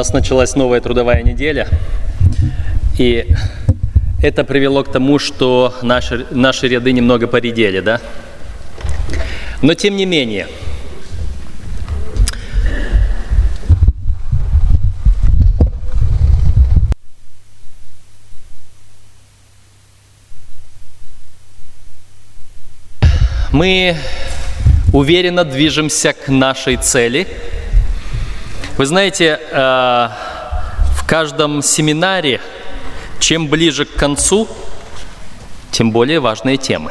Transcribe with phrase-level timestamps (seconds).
[0.00, 1.68] нас началась новая трудовая неделя,
[2.98, 3.26] и
[4.22, 8.00] это привело к тому, что наши, наши ряды немного поредели, да?
[9.60, 10.46] Но тем не менее,
[23.52, 23.98] мы
[24.94, 27.26] уверенно движемся к нашей цели.
[28.80, 30.08] Вы знаете, э,
[30.96, 32.40] в каждом семинаре,
[33.18, 34.48] чем ближе к концу,
[35.70, 36.90] тем более важные темы.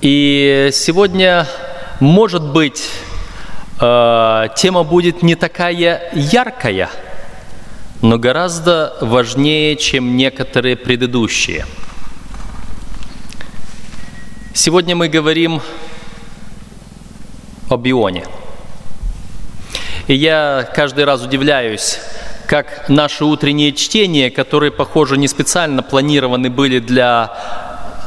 [0.00, 1.48] И сегодня,
[1.98, 2.88] может быть,
[3.80, 6.88] э, тема будет не такая яркая,
[8.02, 11.66] но гораздо важнее, чем некоторые предыдущие–
[14.52, 15.60] Сегодня мы говорим
[17.68, 18.24] о бионе.
[20.10, 22.00] И я каждый раз удивляюсь,
[22.48, 27.32] как наши утренние чтения, которые, похоже, не специально планированы были для,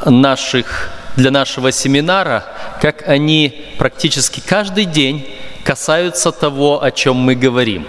[0.04, 2.44] наших, для нашего семинара,
[2.82, 7.88] как они практически каждый день касаются того, о чем мы говорим.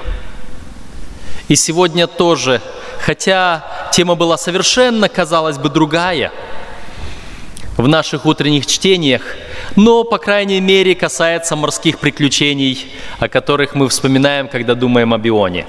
[1.48, 2.61] И сегодня тоже,
[3.01, 6.31] хотя тема была совершенно, казалось бы, другая–
[7.77, 9.22] в наших утренних чтениях,
[9.77, 12.86] но, по крайней мере, касается морских приключений,
[13.19, 15.67] о которых мы вспоминаем, когда думаем о Бионе.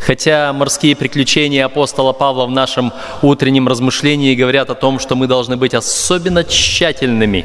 [0.00, 5.56] Хотя морские приключения апостола Павла в нашем утреннем размышлении говорят о том, что мы должны
[5.56, 7.44] быть особенно тщательными,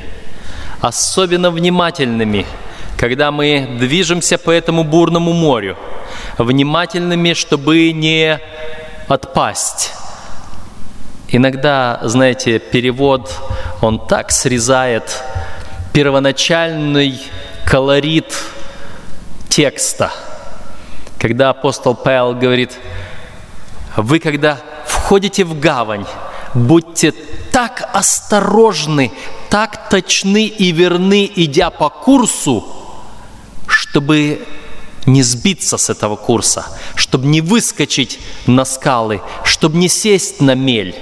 [0.79, 2.45] особенно внимательными,
[2.97, 5.75] когда мы движемся по этому бурному морю,
[6.37, 8.39] внимательными, чтобы не
[9.07, 9.91] отпасть,
[11.33, 13.33] Иногда, знаете, перевод,
[13.79, 15.23] он так срезает
[15.93, 17.21] первоначальный
[17.65, 18.35] колорит
[19.47, 20.11] текста.
[21.17, 22.77] Когда апостол Павел говорит,
[23.95, 26.05] вы когда входите в гавань,
[26.53, 27.13] будьте
[27.53, 29.13] так осторожны,
[29.49, 32.65] так точны и верны, идя по курсу,
[33.67, 34.45] чтобы
[35.05, 36.65] не сбиться с этого курса,
[36.95, 40.93] чтобы не выскочить на скалы, чтобы не сесть на мель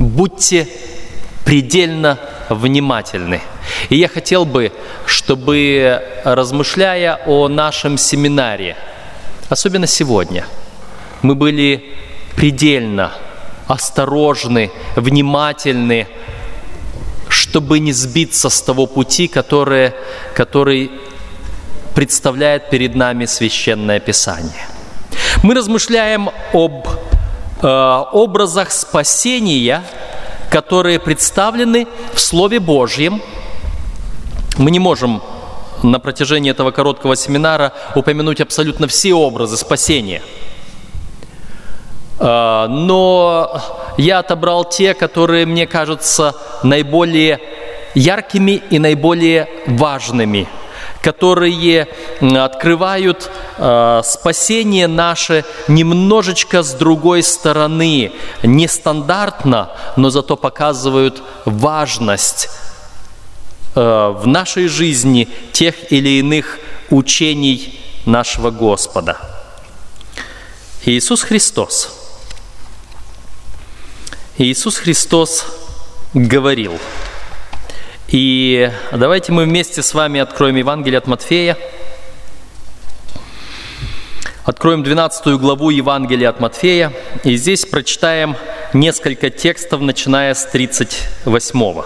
[0.00, 0.66] будьте
[1.44, 2.18] предельно
[2.48, 3.40] внимательны.
[3.88, 4.72] И я хотел бы,
[5.06, 8.76] чтобы, размышляя о нашем семинаре,
[9.48, 10.44] особенно сегодня,
[11.22, 11.94] мы были
[12.34, 13.12] предельно
[13.68, 16.08] осторожны, внимательны,
[17.28, 19.92] чтобы не сбиться с того пути, который,
[20.34, 20.90] который
[21.94, 24.66] представляет перед нами Священное Писание.
[25.42, 26.88] Мы размышляем об
[27.62, 29.82] образах спасения,
[30.50, 33.22] которые представлены в Слове Божьем.
[34.56, 35.22] Мы не можем
[35.82, 40.22] на протяжении этого короткого семинара упомянуть абсолютно все образы спасения.
[42.18, 43.60] Э, но
[43.96, 47.40] я отобрал те, которые мне кажутся наиболее
[47.94, 50.48] яркими и наиболее важными–
[51.02, 51.88] которые
[52.20, 58.12] открывают э, спасение наше немножечко с другой стороны,
[58.42, 62.50] нестандартно, но зато показывают важность
[63.74, 66.58] э, в нашей жизни тех или иных
[66.90, 69.16] учений нашего Господа.
[70.84, 71.96] Иисус Христос.
[74.38, 75.46] Иисус Христос
[76.14, 76.78] говорил–
[78.10, 81.56] и давайте мы вместе с вами откроем Евангелие от Матфея.
[84.44, 86.92] Откроем 12 главу Евангелия от Матфея.
[87.22, 88.36] И здесь прочитаем
[88.72, 91.82] несколько текстов, начиная с 38.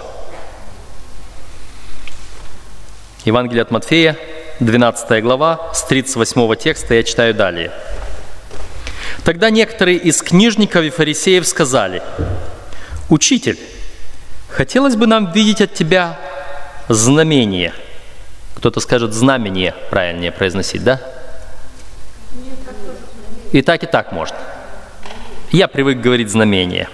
[3.26, 4.16] Евангелие от Матфея,
[4.60, 7.70] 12 глава, с 38 текста я читаю далее.
[9.24, 12.02] Тогда некоторые из книжников и фарисеев сказали,
[13.10, 13.58] «Учитель,
[14.54, 16.16] Хотелось бы нам видеть от тебя
[16.88, 17.74] знамение.
[18.54, 21.00] Кто-то скажет знамение, правильнее произносить, да?
[23.50, 24.36] И так, и так можно.
[25.50, 26.88] Я привык говорить знамение.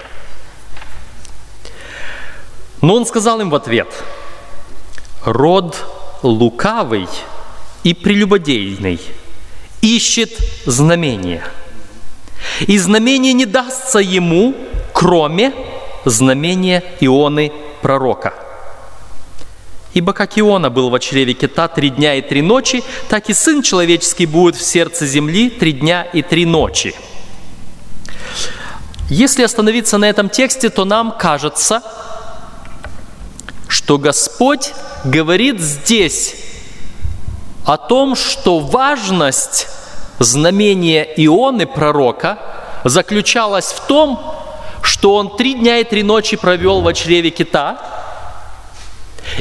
[2.80, 3.92] Но он сказал им в ответ,
[5.22, 5.76] род
[6.22, 7.08] лукавый
[7.82, 8.98] и прелюбодейный
[9.82, 10.30] ищет
[10.64, 11.44] знамения.
[12.60, 14.54] И знамение не дастся ему,
[14.94, 15.52] кроме
[16.04, 17.52] знамение Ионы
[17.82, 18.34] пророка.
[19.92, 23.62] Ибо как Иона был в чреве кита три дня и три ночи, так и Сын
[23.62, 26.94] Человеческий будет в сердце земли три дня и три ночи.
[29.08, 31.82] Если остановиться на этом тексте, то нам кажется,
[33.66, 34.72] что Господь
[35.04, 36.36] говорит здесь
[37.64, 39.66] о том, что важность
[40.20, 42.38] знамения Ионы, пророка,
[42.84, 44.39] заключалась в том,
[44.82, 47.78] что он три дня и три ночи провел в чреве кита,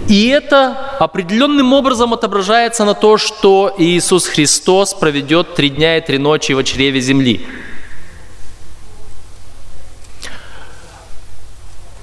[0.07, 6.17] и это определенным образом отображается на то, что Иисус Христос проведет три дня и три
[6.17, 7.45] ночи в чреве земли.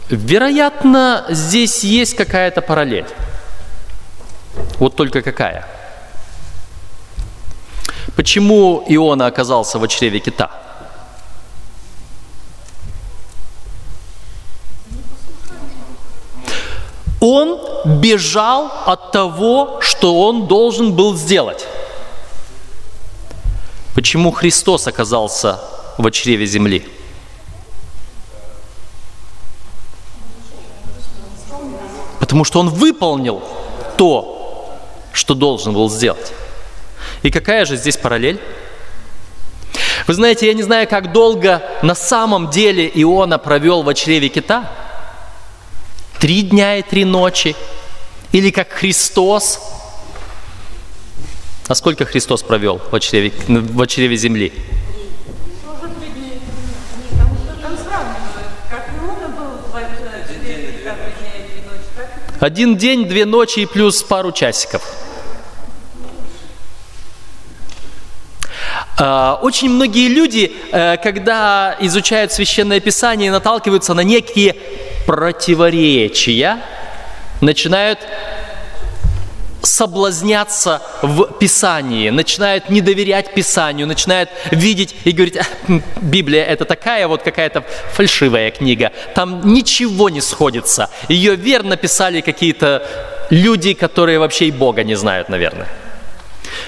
[0.08, 3.06] Вероятно, здесь есть какая-то параллель.
[4.78, 5.66] Вот только какая?
[8.14, 10.65] Почему Иона оказался в чреве кита?
[17.20, 17.58] Он
[18.00, 21.66] бежал от того, что он должен был сделать.
[23.94, 25.58] Почему Христос оказался
[25.96, 26.86] в чреве земли?
[32.20, 33.42] Потому что он выполнил
[33.96, 34.76] то,
[35.12, 36.32] что должен был сделать.
[37.22, 38.40] И какая же здесь параллель?
[40.06, 44.70] Вы знаете, я не знаю, как долго на самом деле Иона провел в чреве кита.
[46.20, 47.54] Три дня и три ночи.
[48.32, 49.60] Или как Христос.
[51.68, 54.52] А сколько Христос провел в чреве, в чреве земли?
[62.38, 64.82] Один день, две ночи и плюс пару часиков.
[68.98, 74.56] А, очень многие люди, э, когда изучают Священное Писание, наталкиваются на некие
[75.06, 76.58] противоречия,
[77.40, 77.98] начинают
[79.62, 85.38] соблазняться в Писании, начинают не доверять Писанию, начинают видеть и говорить,
[86.00, 90.88] Библия это такая вот какая-то фальшивая книга, там ничего не сходится.
[91.08, 92.86] Ее верно писали какие-то
[93.30, 95.66] люди, которые вообще и Бога не знают, наверное.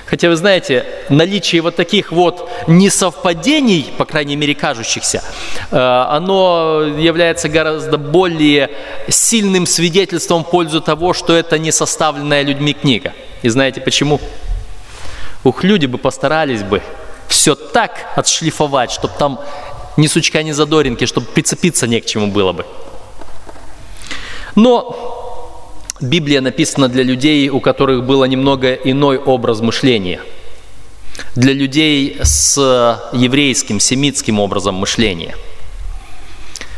[0.08, 5.22] Хотя вы знаете, наличие вот таких вот несовпадений, по крайней мере кажущихся,
[5.70, 8.70] э, оно является гораздо более
[9.08, 13.12] сильным свидетельством в пользу того, что это не составленная людьми книга.
[13.43, 14.19] И знаете почему?
[15.44, 16.81] Ух, люди бы постарались бы
[17.28, 19.40] все так отшлифовать, чтобы там
[19.99, 22.64] ни сучка, ни задоринки, чтобы прицепиться не к чему было бы.
[24.54, 25.07] Но
[26.00, 30.20] Библия написана для людей, у которых было немного иной образ мышления.
[31.34, 32.56] Для людей с
[33.12, 35.34] еврейским, семитским образом мышления.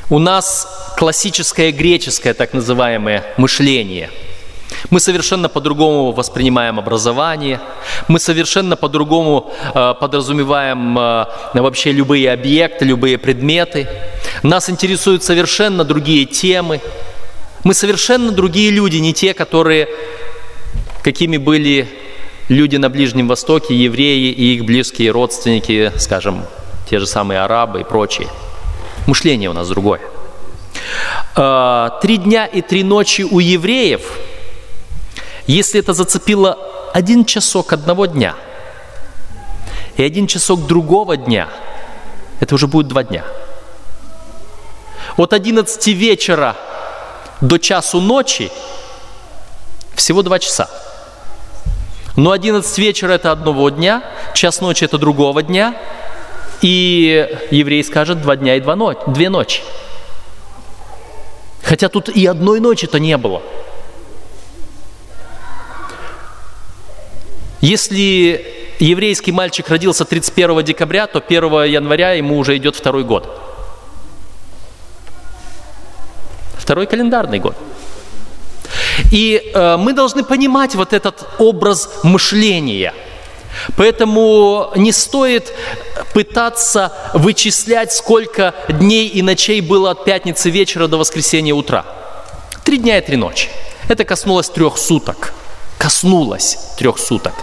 [0.09, 4.11] У нас классическое греческое так называемое мышление.
[4.89, 7.61] Мы совершенно по-другому воспринимаем образование,
[8.09, 13.89] мы совершенно по-другому э, подразумеваем э, вообще любые объекты, любые предметы.
[14.43, 16.81] Нас интересуют совершенно другие темы–
[17.65, 19.89] мы совершенно другие люди, не те, которые,
[21.03, 21.89] какими были
[22.49, 26.45] люди на Ближнем Востоке, евреи и их близкие родственники, скажем,
[26.89, 28.29] те же самые арабы и прочие.
[29.07, 30.01] Мышление у нас другое.
[31.37, 34.01] А, три дня и три ночи у евреев,
[35.47, 36.59] если это зацепило
[36.93, 38.35] один часок одного дня
[39.97, 41.49] и один часок другого дня,
[42.41, 43.25] это уже будет два дня.
[45.17, 46.57] От 11 вечера
[47.41, 48.51] до часу ночи
[49.95, 50.69] всего два часа.
[52.17, 54.03] Но 11 вечера это одного дня,
[54.35, 55.75] час ночи это другого дня,
[56.61, 59.63] и еврей скажет два дня и два ночи, две ночи.
[61.63, 63.43] Хотя тут и одной ночи-то не было.
[67.61, 73.50] Если еврейский мальчик родился 31 декабря, то 1 января ему уже идет второй год.
[76.71, 77.57] Второй календарный год.
[79.11, 82.95] И э, мы должны понимать вот этот образ мышления.
[83.77, 85.53] Поэтому не стоит
[86.15, 91.85] пытаться вычислять, сколько дней и ночей было от пятницы вечера до воскресенья утра.
[92.63, 93.49] Три дня и три ночи.
[93.89, 95.33] Это коснулось трех суток.
[95.77, 97.35] Коснулось трех суток.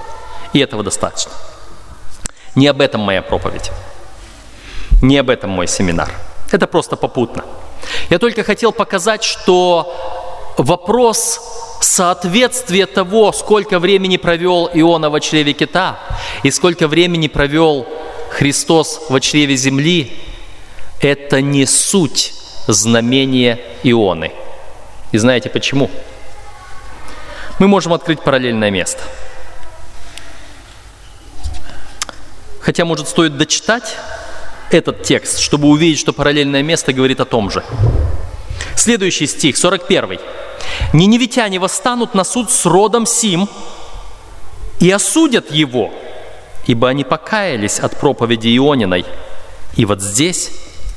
[0.54, 1.34] И этого достаточно.
[2.56, 3.72] Не об этом моя проповедь.
[5.02, 6.14] Не об этом мой семинар.
[6.50, 7.44] Это просто попутно.
[8.10, 9.94] Я только хотел показать, что
[10.58, 11.40] вопрос
[11.82, 16.00] соответствия того, сколько времени провел Иона в чреве кита
[16.44, 17.86] и сколько времени провел
[18.30, 20.18] Христос в чреве земли,
[21.00, 22.34] это не суть
[22.68, 24.32] знамения Ионы.
[25.12, 25.90] И знаете почему?
[27.60, 29.02] Мы можем открыть параллельное место.
[32.60, 33.96] Хотя, может, стоит дочитать
[34.72, 37.64] этот текст, чтобы увидеть, что параллельное место говорит о том же.
[38.76, 40.20] Следующий стих, 41.
[40.94, 43.50] «Ниневитяне восстанут на суд с родом Сим,
[44.80, 45.92] и осудят его,
[46.66, 49.06] ибо они покаялись от проповеди Иониной.
[49.76, 50.52] И вот здесь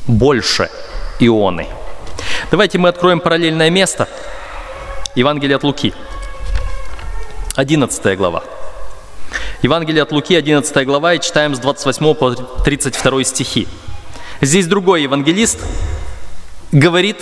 [0.06, 0.70] больше
[1.18, 1.66] Ионы.
[2.50, 4.08] Давайте мы откроем параллельное место.
[5.14, 5.94] Евангелие от Луки.
[7.56, 8.42] 11 глава.
[9.62, 13.68] Евангелие от Луки, 11 глава, и читаем с 28 по 32 стихи.
[14.40, 15.58] Здесь другой евангелист
[16.72, 17.18] говорит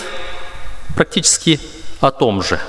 [0.94, 1.58] практически
[2.00, 2.60] о том же.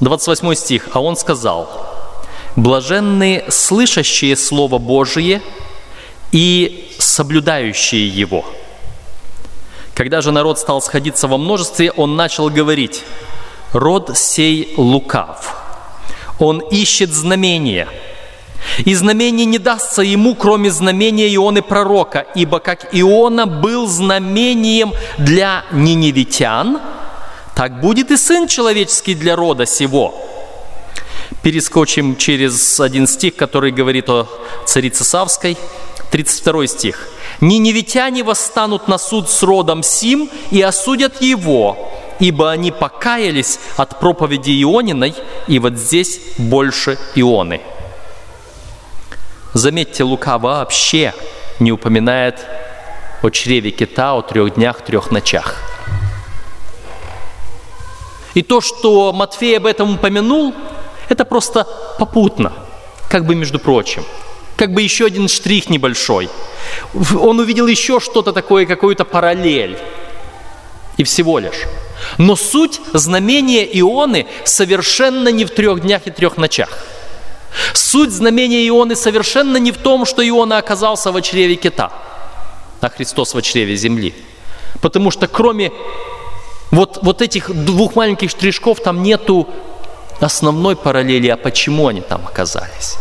[0.00, 0.88] 28 стих.
[0.92, 1.66] «А он сказал,
[2.56, 5.40] «Блаженные, слышащие Слово Божие
[6.30, 8.44] и соблюдающие его».
[9.94, 13.02] Когда же народ стал сходиться во множестве, он начал говорить,
[13.72, 15.65] «Род сей лукав,
[16.38, 17.88] он ищет знамения,
[18.84, 25.64] и знамение не дастся ему, кроме знамения Ионы пророка, ибо как Иона был знамением для
[25.72, 26.80] ниневитян,
[27.54, 30.14] так будет и Сын Человеческий для рода сего».
[31.42, 34.28] Перескочим через один стих, который говорит о
[34.64, 35.56] царице Савской,
[36.10, 37.08] 32 стих.
[37.40, 41.76] «Ниневитяне восстанут на суд с родом Сим и осудят его,
[42.20, 45.14] ибо они покаялись от проповеди Иониной,
[45.46, 47.60] и вот здесь больше Ионы».
[49.54, 51.14] Заметьте, Лука вообще
[51.60, 52.44] не упоминает
[53.22, 55.56] о чреве кита, о трех днях, трех ночах.
[58.34, 60.54] И то, что Матфей об этом упомянул,
[61.08, 61.66] это просто
[61.98, 62.52] попутно,
[63.08, 64.04] как бы между прочим.
[64.56, 66.28] Как бы еще один штрих небольшой.
[67.18, 69.78] Он увидел еще что-то такое, какую-то параллель.
[70.98, 71.62] И всего лишь.
[72.18, 76.68] Но суть знамения Ионы совершенно не в трех днях и трех ночах.
[77.72, 81.90] Суть знамения Ионы совершенно не в том, что Иона оказался в чреве кита,
[82.80, 84.14] а Христос в чреве земли.
[84.80, 85.72] Потому что кроме
[86.70, 89.48] вот, вот этих двух маленьких штришков там нету
[90.20, 92.96] основной параллели, а почему они там оказались.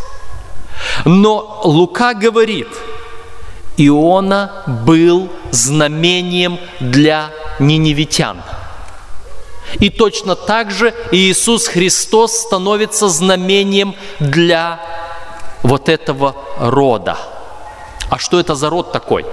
[1.05, 2.67] Но Лука говорит,
[3.77, 8.41] Иона был знамением для ниневитян.
[9.79, 14.79] И точно так же Иисус Христос становится знамением для
[15.63, 17.17] вот этого рода.
[18.09, 19.25] А что это за род такой?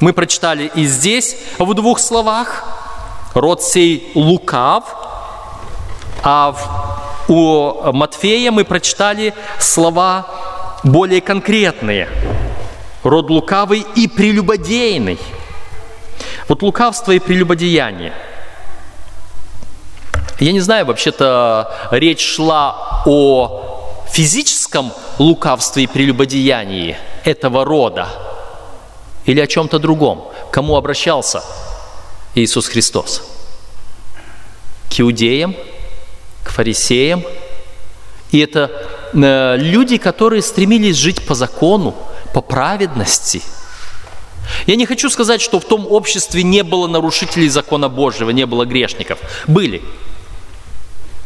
[0.00, 2.64] Мы прочитали и здесь в двух словах–
[3.34, 4.84] род сей лукав,
[6.22, 10.26] а в, у Матфея мы прочитали слова
[10.82, 12.08] более конкретные.
[13.02, 15.18] Род лукавый и прелюбодейный.
[16.48, 18.12] Вот лукавство и прелюбодеяние.
[20.40, 28.08] Я не знаю, вообще-то речь шла о физическом лукавстве и прелюбодеянии этого рода
[29.26, 30.24] или о чем-то другом.
[30.50, 31.44] Кому обращался
[32.34, 33.22] Иисус Христос?
[34.88, 35.54] К иудеям,
[36.42, 37.22] к фарисеям.
[38.30, 38.70] И это
[39.12, 41.94] э, люди, которые стремились жить по закону,
[42.32, 43.42] по праведности.
[44.66, 48.64] Я не хочу сказать, что в том обществе не было нарушителей закона Божьего, не было
[48.64, 49.18] грешников.
[49.46, 49.82] Были.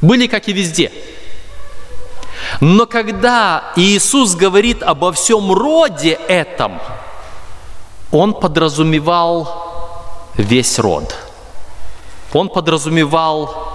[0.05, 0.93] Были, как и везде.
[2.61, 6.79] Но когда Иисус говорит обо всем роде этом,
[8.13, 11.17] Он подразумевал весь род.
[12.35, 13.73] Он подразумевал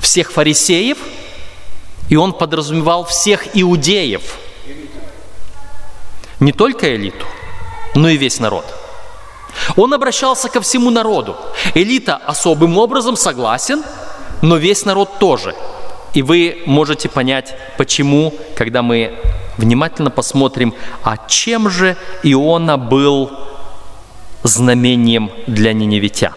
[0.00, 0.96] всех фарисеев,
[2.08, 4.22] и он подразумевал всех иудеев.
[6.40, 7.26] Не только элиту,
[7.94, 8.64] но и весь народ.
[9.76, 11.36] Он обращался ко всему народу.
[11.74, 13.82] Элита особым образом согласен,
[14.42, 15.54] но весь народ тоже.
[16.14, 19.18] И вы можете понять, почему, когда мы
[19.56, 23.30] внимательно посмотрим, а чем же Иона был
[24.42, 26.34] знамением для ниневитян.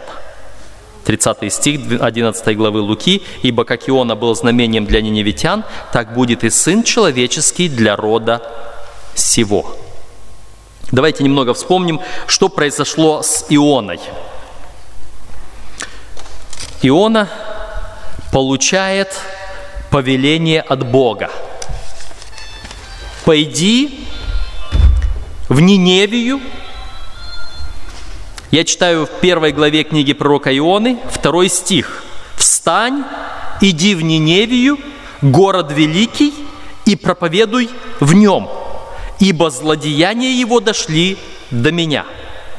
[1.06, 6.50] 30 стих 11 главы Луки, «Ибо как Иона был знамением для ниневитян, так будет и
[6.50, 8.42] Сын Человеческий для рода
[9.16, 9.76] сего».
[10.92, 14.00] Давайте немного вспомним, что произошло с Ионой.
[16.82, 17.30] Иона
[18.32, 19.20] получает
[19.90, 21.30] повеление от Бога.
[23.26, 24.08] «Пойди
[25.50, 26.40] в Ниневию
[28.52, 32.04] я читаю в первой главе книги пророка Ионы, второй стих.
[32.36, 33.06] «Встань,
[33.62, 34.78] иди в Ниневию,
[35.22, 36.34] город великий,
[36.86, 37.70] и проповедуй
[38.02, 38.50] в нем,
[39.20, 41.18] ибо злодеяния его дошли
[41.50, 42.06] до меня».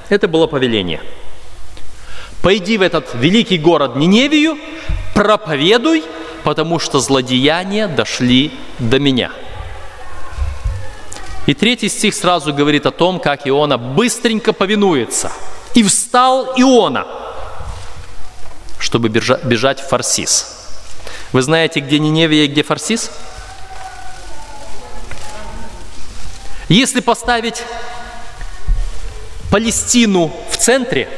[0.08, 1.02] Это было повеление.
[2.40, 4.56] «Пойди в этот великий город Ниневию,
[5.14, 6.04] проповедуй,
[6.44, 9.30] потому что злодеяния дошли до меня».
[11.46, 15.32] И третий стих сразу говорит о том, как Иона быстренько повинуется–
[15.74, 17.06] и встал Иона,
[18.78, 20.58] чтобы бежать в Фарсис.
[21.32, 23.10] Вы знаете, где Ниневия и где Фарсис?
[26.68, 27.62] Если поставить
[29.50, 31.08] Палестину в центре,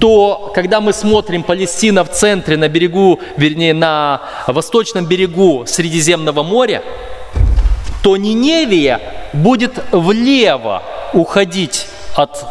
[0.00, 6.82] то когда мы смотрим Палестина в центре, на берегу, вернее, на восточном берегу Средиземного моря,
[8.02, 9.00] то Ниневия
[9.34, 12.44] будет влево уходить от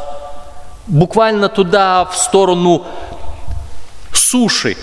[0.85, 2.85] буквально туда, в сторону
[4.13, 4.77] суши,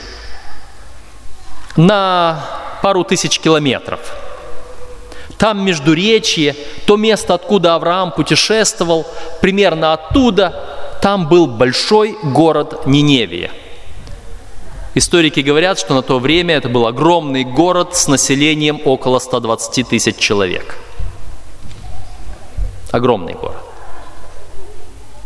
[1.77, 2.41] на
[2.83, 4.01] пару тысяч километров.
[5.39, 6.57] Там Междуречье,
[6.87, 9.07] то место, откуда Авраам путешествовал,
[9.41, 13.53] примерно оттуда, там был большой город Ниневия.
[14.97, 20.17] Историки говорят, что на то время это был огромный город с населением около 120 тысяч
[20.17, 20.77] человек.
[22.91, 23.63] Огромный город.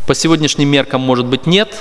[0.05, 1.75] По сегодняшним меркам, может быть, нет,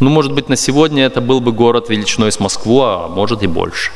[0.00, 3.46] но, может быть, на сегодня это был бы город величиной с Москву, а может и
[3.46, 3.92] больше.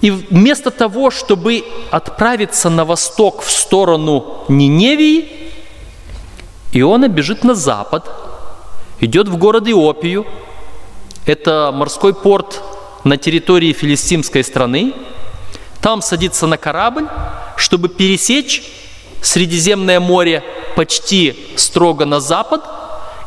[0.00, 5.47] И вместо того, чтобы отправиться на восток в сторону Ниневии,
[6.72, 8.10] Иона бежит на запад,
[9.00, 10.26] идет в город Иопию.
[11.24, 12.62] Это морской порт
[13.04, 14.92] на территории филистимской страны.
[15.80, 17.08] Там садится на корабль,
[17.56, 18.62] чтобы пересечь
[19.20, 20.44] Средиземное море
[20.76, 22.62] почти строго на запад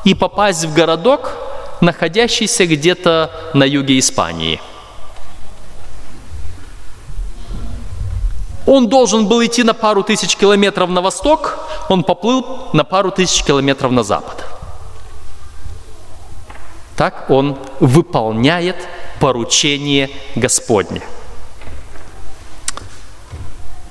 [0.05, 1.33] и попасть в городок,
[1.81, 4.61] находящийся где-то на юге Испании.
[8.71, 11.59] Он должен был идти на пару тысяч километров на восток,
[11.89, 14.45] он поплыл на пару тысяч километров на запад.
[16.95, 18.77] Так он выполняет
[19.19, 21.01] поручение Господне.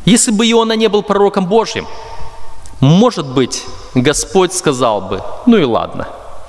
[0.07, 1.87] Если бы Иона не был пророком Божьим,
[2.81, 3.63] может быть,
[3.95, 6.09] Господь сказал бы, ну и ладно,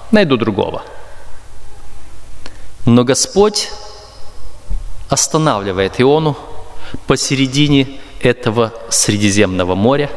[0.10, 0.84] найду другого.
[2.86, 3.70] Но Господь
[5.10, 6.38] останавливает Иону
[7.08, 10.10] посередине этого Средиземного моря,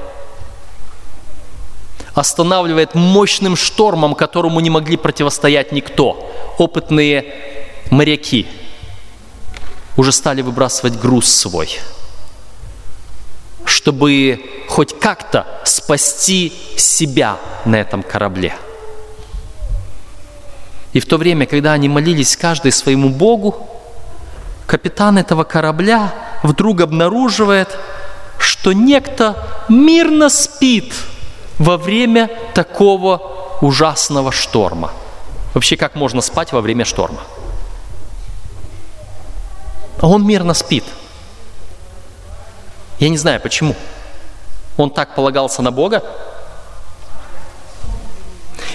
[2.14, 6.30] останавливает мощным штормом, которому не могли противостоять никто.
[6.58, 7.34] Опытные
[7.90, 8.46] моряки
[9.96, 11.78] уже стали выбрасывать груз свой–
[13.84, 18.54] чтобы хоть как-то спасти себя на этом корабле.
[20.92, 23.68] И в то время, когда они молились каждый своему Богу,
[24.66, 27.76] капитан этого корабля вдруг обнаруживает,
[28.38, 29.36] что некто
[29.68, 30.94] мирно спит
[31.58, 34.92] во время такого ужасного шторма.
[35.54, 37.20] Вообще, как можно спать во время шторма?
[40.00, 40.84] А он мирно спит–
[42.98, 43.74] я не знаю почему.
[44.76, 46.02] Он так полагался на Бога?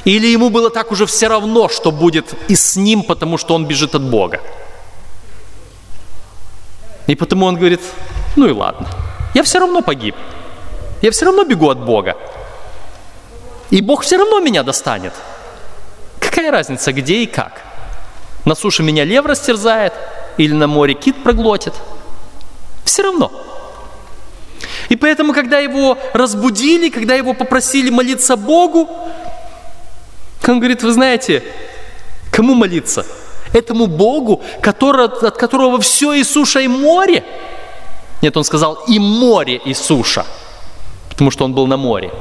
[0.05, 3.65] Или ему было так уже все равно, что будет и с ним, потому что он
[3.65, 4.41] бежит от Бога?
[7.07, 7.81] И потому он говорит,
[8.35, 8.87] ну и ладно,
[9.33, 10.15] я все равно погиб.
[11.01, 12.17] Я все равно бегу от Бога.
[13.69, 15.13] И Бог все равно меня достанет.
[16.19, 17.61] Какая разница, где и как?
[18.45, 19.93] На суше меня лев растерзает
[20.37, 21.73] или на море кит проглотит?
[22.83, 23.31] Все равно.
[24.89, 28.89] И поэтому, когда его разбудили, когда его попросили молиться Богу,
[30.47, 31.43] он говорит, вы знаете,
[32.31, 33.05] кому молиться?
[33.53, 37.23] Этому Богу, который, от которого все и суша, и море?
[38.21, 40.25] Нет, он сказал, и море, и суша,
[41.09, 42.11] потому что он был на море.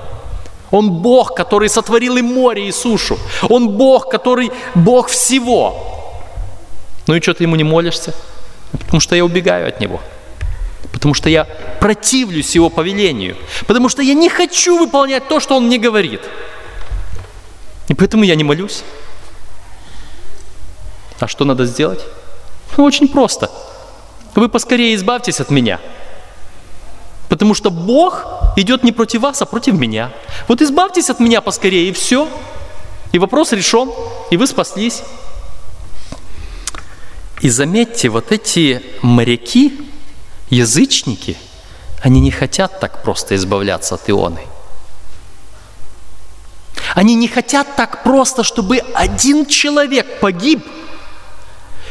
[0.70, 3.18] Он Бог, который сотворил и море, и сушу.
[3.48, 5.74] Он Бог, который Бог всего.
[7.06, 8.14] Ну и что ты ему не молишься?
[8.72, 10.00] Потому что я убегаю от него
[10.98, 11.44] потому что я
[11.80, 13.36] противлюсь его повелению,
[13.68, 16.20] потому что я не хочу выполнять то, что он мне говорит.
[17.86, 18.82] И поэтому я не молюсь.
[21.20, 22.00] А что надо сделать?
[22.76, 23.48] Ну, очень просто.
[24.38, 25.80] Вы поскорее избавьтесь от меня.
[27.28, 28.24] Потому что Бог
[28.56, 30.12] идет не против вас, а против меня.
[30.46, 32.28] Вот избавьтесь от меня поскорее, и все.
[33.10, 33.90] И вопрос решен,
[34.30, 35.02] и вы спаслись.
[37.40, 39.90] И заметьте, вот эти моряки,
[40.50, 41.36] Язычники,
[42.00, 44.40] они не хотят так просто избавляться от ионы.
[46.94, 50.64] Они не хотят так просто, чтобы один человек погиб.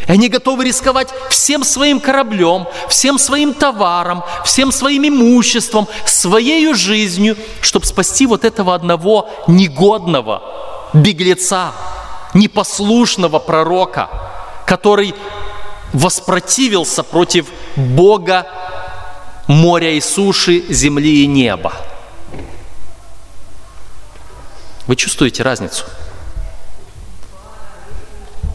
[0.08, 7.36] И они готовы рисковать всем своим кораблем, всем своим товаром, всем своим имуществом, своей жизнью,
[7.62, 10.42] чтобы спасти вот этого одного негодного
[10.94, 11.74] беглеца,
[12.34, 14.10] непослушного пророка,
[14.66, 15.14] который
[15.92, 18.48] воспротивился против Бога
[19.48, 21.74] моря и суши, земли и неба.
[24.88, 25.84] Вы чувствуете разницу?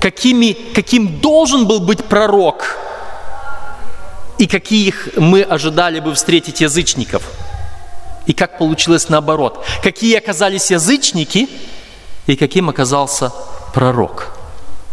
[0.02, 2.76] Какими, каким должен был быть пророк
[4.36, 7.22] и каких мы ожидали бы встретить язычников.
[8.26, 9.64] И как получилось наоборот.
[9.80, 11.48] Какие оказались язычники
[12.26, 13.32] и каким оказался
[13.72, 14.34] пророк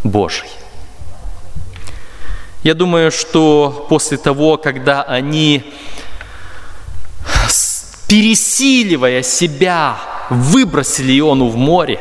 [0.04, 0.50] Божий.
[2.62, 5.64] Я думаю, что после того, когда они,
[8.08, 9.98] пересиливая себя,
[10.30, 12.00] выбросили Иону в море,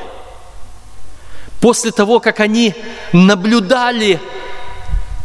[1.61, 2.75] после того, как они
[3.12, 4.21] наблюдали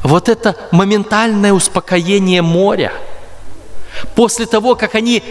[0.04, 2.92] вот это моментальное успокоение моря,
[4.16, 5.24] после того, как они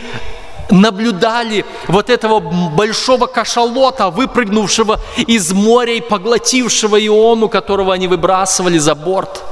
[0.71, 8.95] наблюдали вот этого большого кашалота, выпрыгнувшего из моря и поглотившего Иону, которого они выбрасывали за
[8.95, 9.43] борт.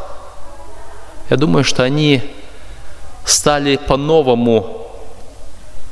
[1.28, 2.22] Я думаю, что они
[3.26, 4.86] стали по-новому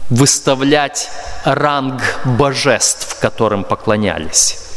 [0.09, 1.11] выставлять
[1.45, 4.68] ранг божеств, которым поклонялись.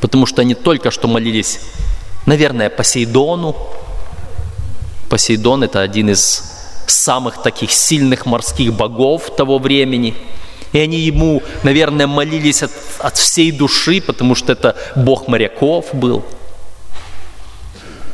[0.00, 1.60] Потому что они только что молились,
[2.26, 3.56] наверное, Посейдону.
[5.08, 6.42] Посейдон– это один из
[6.86, 10.14] самых таких сильных морских богов того времени.
[10.72, 16.24] И они ему, наверное, молились от, от всей души, потому что это бог моряков был.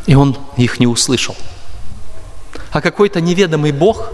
[0.06, 1.36] И он их не услышал.
[2.70, 4.10] А какой-то неведомый бог,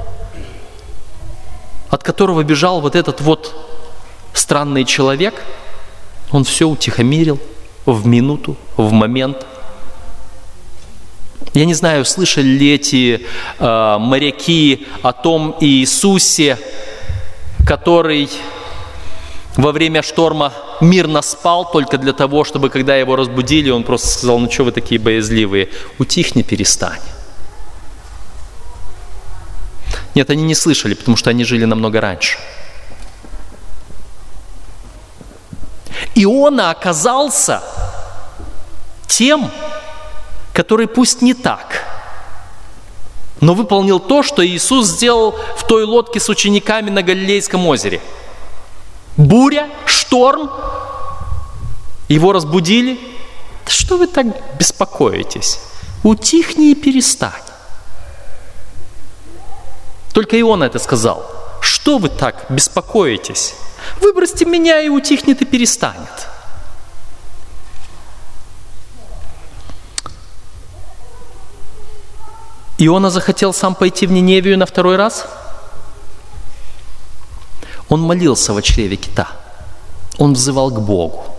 [1.88, 3.54] от которого бежал вот этот вот
[4.32, 5.34] странный человек,
[6.32, 7.40] он все утихомирил
[7.86, 9.46] в минуту, в момент–
[11.54, 13.26] я не знаю, слышали ли эти
[13.58, 16.58] э, моряки о том Иисусе,
[17.66, 18.30] который
[19.56, 24.38] во время шторма мирно спал только для того, чтобы, когда его разбудили, он просто сказал,
[24.38, 25.68] ну что вы такие боязливые,
[25.98, 27.00] утихни, перестань.
[30.14, 32.38] Нет, они не слышали, потому что они жили намного раньше.
[36.14, 37.62] Иона оказался
[39.06, 39.50] тем,
[40.52, 41.84] который пусть не так,
[43.40, 48.00] но выполнил то, что Иисус сделал в той лодке с учениками на Галилейском озере.
[49.16, 50.50] Буря, шторм,
[52.08, 53.00] его разбудили.
[53.64, 54.26] Да что вы так
[54.58, 55.60] беспокоитесь?
[56.02, 57.32] Утихни и перестань.
[60.12, 61.41] Только и он это сказал.
[61.82, 63.56] Что вы так беспокоитесь?
[64.00, 66.28] Выбросьте меня, и утихнет и перестанет.
[72.78, 75.26] Иона захотел сам пойти в Ниневию на второй раз?
[77.88, 79.26] Он молился в чреве кита.
[80.18, 81.34] Он взывал к Богу.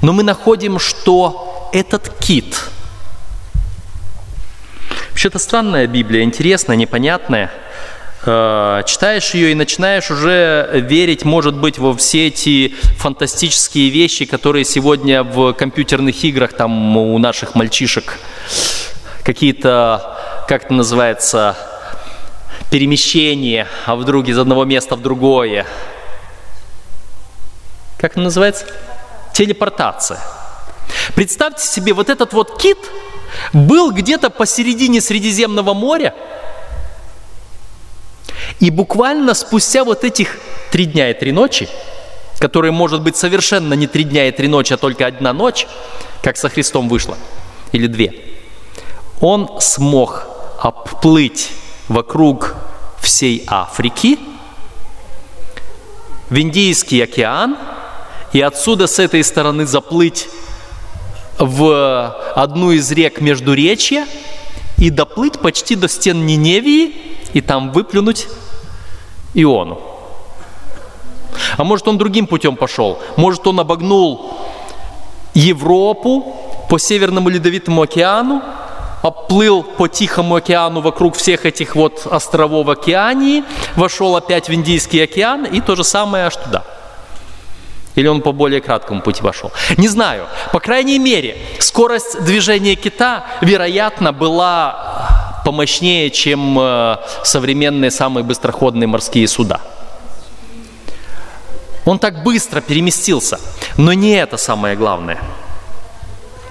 [0.00, 2.58] Но мы находим, что этот кит,
[5.10, 7.52] вообще-то странная Библия, интересная, непонятная,
[8.22, 15.22] читаешь ее и начинаешь уже верить, может быть, во все эти фантастические вещи, которые сегодня
[15.22, 18.18] в компьютерных играх там у наших мальчишек
[19.22, 20.16] какие-то,
[20.48, 21.56] как это называется,
[22.70, 25.64] перемещения, а вдруг из одного места в другое.
[27.98, 28.66] Как это называется?
[29.32, 30.18] Телепортация.
[31.14, 32.78] Представьте себе, вот этот вот кит
[33.52, 36.14] был где-то посередине Средиземного моря,
[38.60, 40.38] и буквально спустя вот этих
[40.70, 41.68] три дня и три ночи,
[42.38, 45.66] которые, может быть, совершенно не три дня и три ночи, а только одна ночь,
[46.22, 47.16] как со Христом вышло,
[47.72, 48.14] или две–
[49.20, 50.26] он смог
[50.60, 51.50] обплыть
[51.88, 52.54] вокруг
[53.00, 54.18] всей Африки,
[56.30, 57.56] в Индийский океан,
[58.32, 60.28] и отсюда с этой стороны заплыть
[61.38, 64.06] в одну из рек Междуречья
[64.76, 66.94] и доплыть почти до стен Ниневии
[67.32, 68.28] и там выплюнуть
[69.42, 69.78] Иону.
[71.56, 72.98] А может он другим путем пошел?
[73.16, 74.32] Может он обогнул
[75.34, 76.36] Европу
[76.68, 78.42] по Северному Ледовитому океану,
[79.02, 83.44] оплыл по Тихому океану вокруг всех этих вот островов океании,
[83.76, 86.64] вошел опять в Индийский океан и то же самое аж туда.
[87.94, 89.50] Или он по более краткому пути вошел.
[89.76, 90.26] Не знаю.
[90.52, 95.17] По крайней мере, скорость движения кита, вероятно, была
[95.48, 99.62] помощнее, чем э, современные самые быстроходные морские суда.
[101.86, 103.40] Он так быстро переместился.
[103.78, 105.18] Но не это самое главное.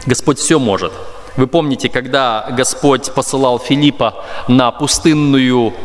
[0.07, 0.93] Господь все может.
[1.35, 4.15] Вы помните, когда Господь посылал Филиппа
[4.47, 5.75] на пустынную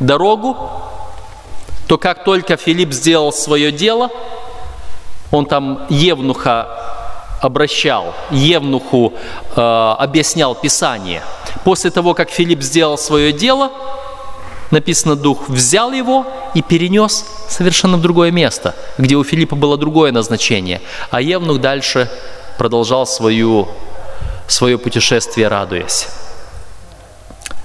[0.00, 0.56] дорогу,
[1.88, 4.08] то как только Филипп сделал свое дело,
[5.30, 6.68] он там Евнуха
[7.42, 9.12] обращал, Евнуху
[9.56, 9.60] э,
[9.98, 11.22] объяснял Писание.
[11.64, 13.72] После того, как Филипп сделал свое дело,
[14.70, 16.24] написано, Дух взял его
[16.54, 22.08] и перенес совершенно в другое место, где у Филиппа было другое назначение, а Евнух дальше
[22.58, 23.68] продолжал свою,
[24.46, 26.06] свое путешествие, радуясь.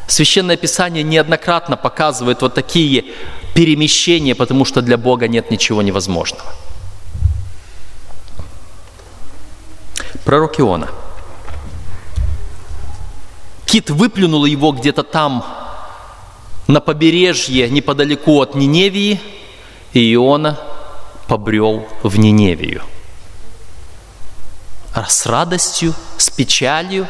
[0.08, 3.06] Священное Писание неоднократно показывает вот такие
[3.54, 6.52] перемещения, потому что для Бога нет ничего невозможного.
[10.28, 10.90] Пророк Иона.
[13.66, 15.42] Кит выплюнул его где-то там,
[16.68, 19.22] на побережье, неподалеку от Ниневии,
[19.94, 20.60] и Иона
[21.30, 22.84] побрел в Ниневию.
[25.08, 27.08] С радостью, с печалью,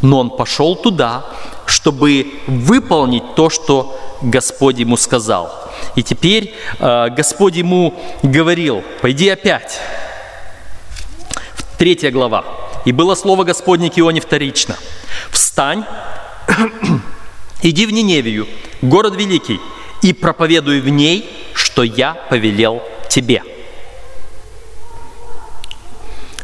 [0.00, 1.24] но он пошел туда,
[1.66, 5.52] чтобы выполнить то, что Господь ему сказал.
[5.96, 9.80] И теперь э, Господь ему говорил, пойди опять.
[11.80, 12.44] Третья глава.
[12.84, 14.76] «И было слово Господне Кионе вторично.
[15.30, 15.86] Встань,
[17.62, 18.46] иди в Ниневию,
[18.82, 19.58] город великий,
[20.02, 23.42] и проповедуй в ней, что я повелел тебе».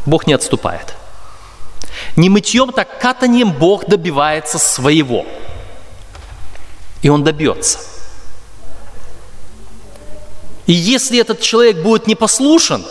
[0.06, 0.94] Бог не отступает.
[2.16, 5.26] Не мытьем, так катанием Бог добивается своего.
[7.02, 7.80] И Он добьется.
[10.64, 12.82] И если этот человек будет непослушен,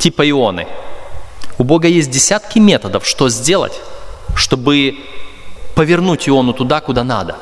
[0.00, 0.66] типа Ионы,
[1.58, 3.80] у Бога есть десятки методов, что сделать,
[4.34, 4.96] чтобы
[5.74, 7.36] повернуть Иону туда, куда надо.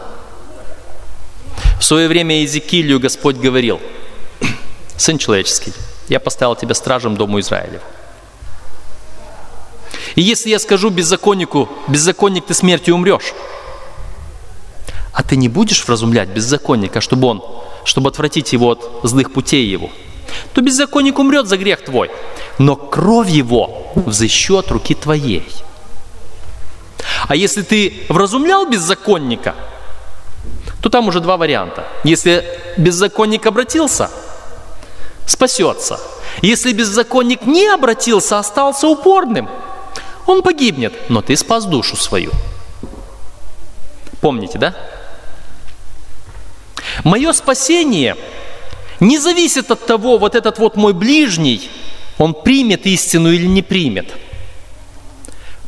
[1.78, 3.80] В свое время Иезекиилю Господь говорил,
[4.96, 5.72] «Сын человеческий,
[6.08, 7.82] я поставил тебя стражем Дому Израилеву.
[10.14, 13.32] И если я скажу беззаконнику, беззаконник ты смертью умрешь,
[15.12, 17.42] а ты не будешь вразумлять беззаконника, чтобы он,
[17.84, 19.90] чтобы отвратить его от злых путей его,
[20.54, 22.10] то беззаконник умрет за грех твой,
[22.58, 25.46] но кровь его взыщу от руки твоей.
[27.28, 29.54] А если ты вразумлял беззаконника,
[30.80, 31.86] то там уже два варианта.
[32.04, 32.44] Если
[32.76, 34.10] беззаконник обратился,
[35.26, 36.00] спасется.
[36.40, 39.48] Если беззаконник не обратился, остался упорным–
[40.26, 42.30] он погибнет, но ты спас душу свою.
[44.20, 44.74] Помните, да?
[47.04, 48.16] Мое спасение
[49.02, 51.68] не зависит от того, вот этот вот мой ближний,
[52.18, 54.12] он примет истину или не примет.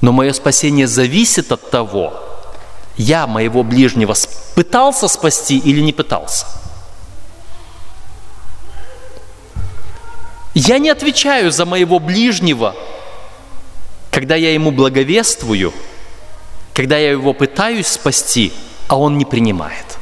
[0.01, 2.15] Но мое спасение зависит от того,
[2.97, 4.15] я моего ближнего
[4.55, 6.47] пытался спасти или не пытался.
[10.55, 12.75] Я не отвечаю за моего ближнего
[14.15, 15.75] когда я ему благовествую,
[16.73, 18.53] когда я его пытаюсь спасти,
[18.87, 19.99] а он не принимает.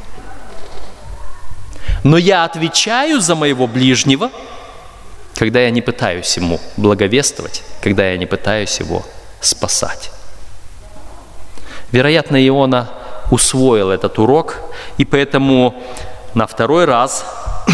[2.03, 4.31] Но я отвечаю за моего ближнего,
[5.35, 9.05] когда я не пытаюсь ему благовествовать, когда я не пытаюсь его
[9.41, 10.11] спасать.
[11.93, 12.91] Вероятно, Иона
[13.31, 14.57] усвоил этот урок,
[14.99, 15.81] и поэтому
[16.35, 17.25] на второй раз,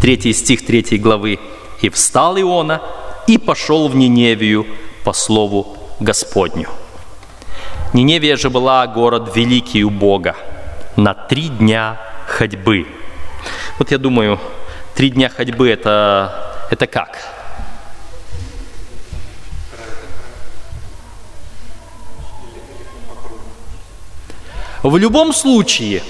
[0.00, 1.38] третий стих третьей главы,
[1.82, 2.82] «И встал Иона,
[3.26, 4.66] и пошел в Ниневию
[5.04, 6.68] по слову Господню.
[7.92, 10.36] Ниневия же была город великий у Бога
[10.96, 12.86] на три дня ходьбы.
[13.78, 14.38] Вот я думаю,
[14.94, 17.18] три дня ходьбы это, это как?
[24.82, 26.02] В любом случае,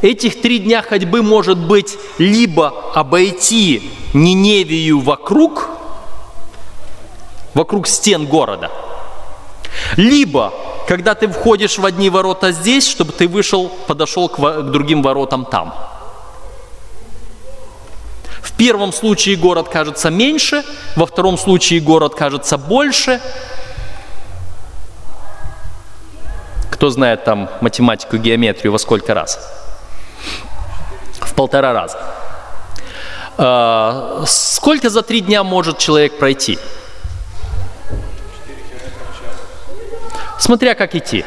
[0.00, 5.70] этих три дня ходьбы может быть либо обойти Ниневию вокруг–
[7.54, 8.70] вокруг стен города.
[9.96, 10.52] Либо,
[10.86, 15.44] когда ты входишь в одни ворота здесь, чтобы ты вышел, подошел к, к другим воротам
[15.44, 15.74] там.
[18.42, 20.64] В первом случае город кажется меньше,
[20.96, 23.20] во втором случае город кажется больше.
[26.70, 29.38] Кто знает там математику, геометрию во сколько раз?
[31.20, 31.98] В полтора раза.
[33.38, 36.58] А, сколько за три дня может человек пройти?
[40.44, 41.24] Смотря как идти.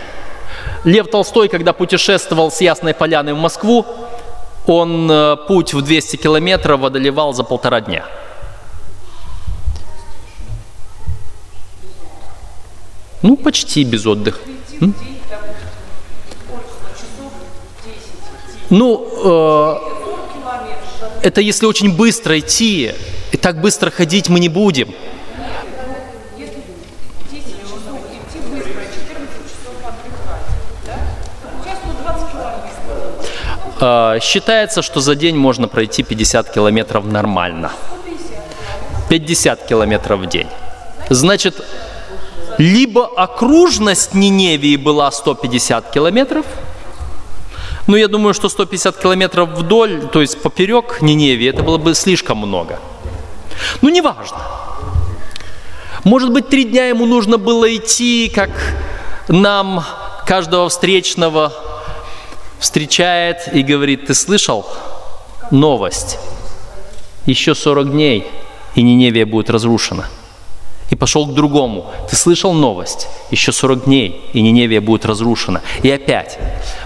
[0.84, 3.86] Лев Толстой, когда путешествовал с Ясной Поляны в Москву,
[4.67, 8.06] он э, путь в 200 километров одолевал за полтора дня.
[13.23, 14.39] Ну, почти без отдыха.
[18.69, 19.75] Ну, э,
[21.23, 22.93] это если очень быстро идти,
[23.32, 24.93] и так быстро ходить мы не будем.
[34.21, 37.71] Считается, что за день можно пройти 50 километров нормально.
[39.09, 40.47] 50 километров в день.
[41.09, 41.63] Значит,
[42.57, 46.45] либо окружность Ниневии была 150 километров,
[47.87, 52.37] но я думаю, что 150 километров вдоль, то есть поперек Ниневии, это было бы слишком
[52.39, 52.79] много.
[53.81, 54.39] Ну, неважно.
[56.03, 58.49] Может быть, три дня ему нужно было идти, как
[59.27, 59.83] нам
[60.25, 61.53] каждого встречного
[62.59, 64.65] встречает и говорит, ты слышал
[65.51, 66.17] новость?
[67.25, 68.27] Еще 40 дней,
[68.75, 70.05] и Ниневия будет разрушена.
[70.89, 71.91] И пошел к другому.
[72.09, 73.07] Ты слышал новость?
[73.29, 75.61] Еще 40 дней, и Ниневия будет разрушена.
[75.83, 76.39] И опять.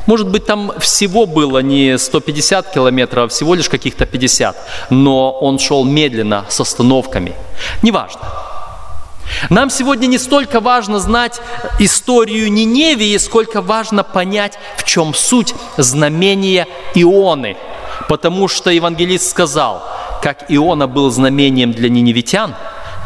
[0.07, 4.57] Может быть, там всего было не 150 километров, а всего лишь каких-то 50.
[4.89, 7.33] Но он шел медленно, с остановками.
[7.83, 8.21] Неважно.
[9.49, 11.39] Нам сегодня не столько важно знать
[11.79, 17.57] историю Ниневии, сколько важно понять, в чем суть знамения Ионы.
[18.07, 19.83] Потому что евангелист сказал,
[20.21, 22.55] как Иона был знамением для ниневитян,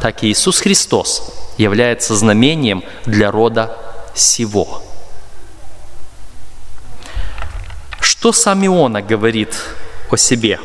[0.02, 3.78] так и Иисус Христос является знамением для рода
[4.14, 4.82] сего.
[8.00, 9.56] Что сам Иона говорит
[10.10, 10.60] о себе?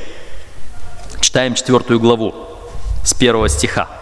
[1.20, 2.35] Читаем четвертую главу
[3.05, 3.99] с первого стиха.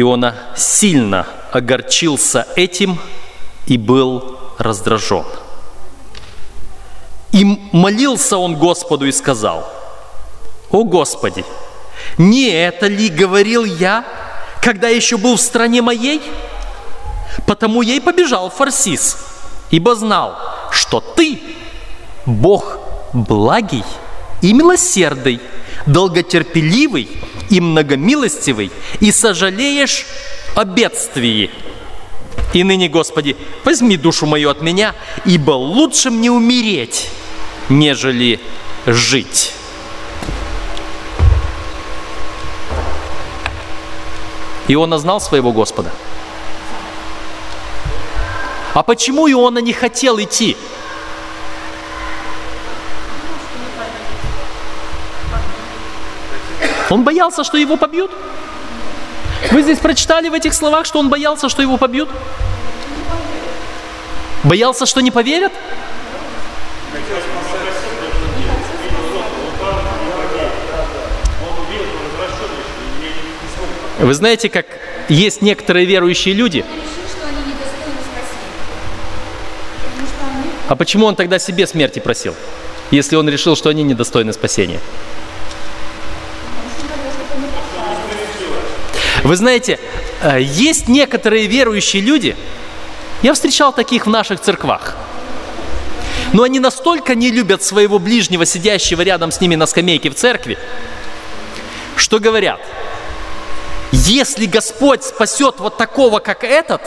[0.00, 3.00] Иона сильно огорчился этим
[3.66, 5.24] и был раздражен.
[7.32, 9.68] И молился он Господу и сказал,
[10.70, 11.44] «О Господи,
[12.16, 14.04] не это ли говорил я,
[14.62, 16.22] когда еще был в стране моей?
[17.44, 19.18] Потому и побежал Фарсис,
[19.72, 20.38] ибо знал,
[20.70, 21.42] что Ты,
[22.24, 22.78] Бог
[23.12, 23.84] благий
[24.42, 25.40] и милосердный,
[25.86, 27.08] долготерпеливый
[27.50, 30.06] и многомилостивый, и сожалеешь
[30.54, 31.50] о бедствии.
[32.54, 37.08] И ныне, Господи, возьми душу мою от меня, ибо лучше мне умереть,
[37.68, 38.40] нежели
[38.86, 39.52] жить.
[44.68, 45.90] Иона знал своего Господа.
[48.74, 50.56] А почему Иона не хотел идти?
[56.90, 58.10] Он боялся, что его побьют.
[59.50, 62.08] Вы здесь прочитали в этих словах, что он боялся, что его побьют?
[64.44, 65.52] Боялся, что не поверят?
[73.98, 74.66] Вы знаете, как
[75.08, 76.64] есть некоторые верующие люди.
[80.68, 82.34] А почему он тогда себе смерти просил,
[82.90, 84.80] если он решил, что они недостойны спасения?
[89.28, 89.78] Вы знаете,
[90.22, 92.34] э, есть некоторые верующие люди,
[93.20, 94.96] я встречал таких в наших церквах,
[96.32, 100.56] но они настолько не любят своего ближнего, сидящего рядом с ними на скамейке в церкви,
[101.94, 102.58] что говорят,
[103.92, 106.80] если Господь спасет вот такого, как этот,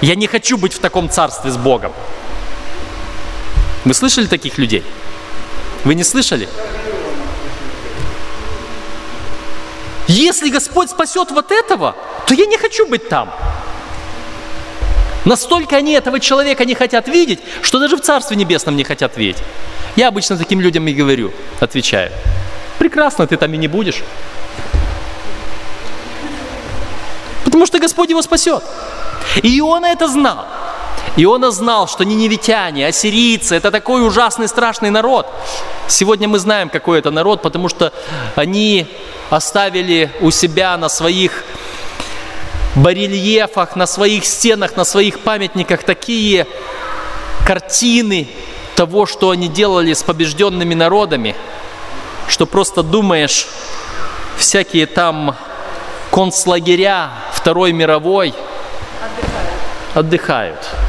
[0.00, 1.92] я не хочу быть в таком царстве с Богом.
[3.84, 4.84] Вы слышали таких людей?
[5.82, 6.48] Вы не слышали?
[10.06, 13.32] Если Господь спасет вот этого, то я не хочу быть там.
[15.24, 19.42] Настолько они этого человека не хотят видеть, что даже в Царстве Небесном не хотят видеть.
[19.96, 22.12] Я обычно таким людям и говорю, отвечаю,
[22.78, 24.02] прекрасно, ты там и не будешь.
[27.44, 28.62] Потому что Господь его спасет.
[29.42, 30.46] И Иона это знал.
[31.16, 35.28] Иона знал, что ниневитяне, ассирийцы– это такой ужасный, страшный народ.
[35.86, 37.92] Сегодня мы знаем, какой это народ, потому что
[38.34, 38.88] они
[39.30, 41.44] оставили у себя на своих
[42.74, 46.48] барельефах, на своих стенах, на своих памятниках такие
[47.46, 48.26] картины
[48.74, 51.36] того, что они делали с побежденными народами,
[52.26, 53.46] что просто думаешь,
[54.36, 55.36] всякие там
[56.10, 58.34] концлагеря Второй мировой
[59.94, 60.56] отдыхают.
[60.58, 60.83] отдыхают.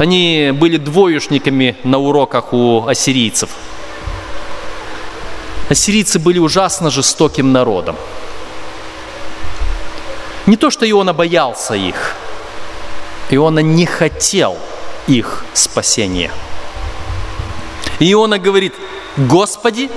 [0.00, 3.50] Они были двоечниками на уроках у ассирийцев.
[5.68, 7.96] Ассирийцы были ужасно жестоким народом.
[10.46, 12.16] Не то, что Иона боялся их,
[13.28, 14.56] Иона не хотел
[15.06, 16.30] их спасения.
[17.98, 18.72] Иона говорит,
[19.18, 19.90] Господи,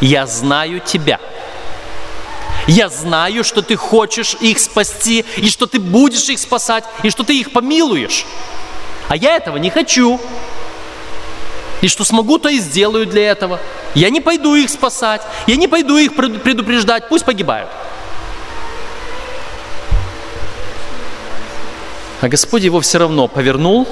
[0.00, 1.20] я знаю Тебя.
[2.66, 7.24] Я знаю, что Ты хочешь их спасти, и что Ты будешь их спасать, и что
[7.24, 8.24] Ты их помилуешь.
[9.10, 10.20] А я этого не хочу.
[11.80, 13.58] И что смогу, то и сделаю для этого.
[13.96, 17.68] Я не пойду их спасать, я не пойду их предупреждать, пусть погибают.
[22.20, 23.88] А Господь его все равно повернул